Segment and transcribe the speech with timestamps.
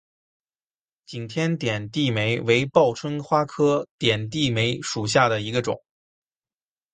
[1.05, 5.79] 景天点地梅为报春花科点地梅属下的一个种。